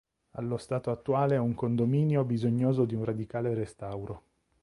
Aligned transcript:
Allo 0.37 0.57
stato 0.57 0.89
attuale 0.89 1.35
è 1.35 1.37
un 1.37 1.53
condominio 1.53 2.23
bisognoso 2.23 2.85
di 2.85 2.95
un 2.95 3.03
radicale 3.05 3.53
restauro. 3.53 4.23